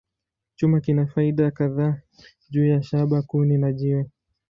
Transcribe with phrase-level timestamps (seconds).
[0.57, 2.01] Chuma kina faida kadhaa
[2.49, 4.09] juu ya shaba, kuni, na jiwe.